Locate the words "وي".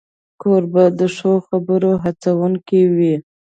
2.95-3.15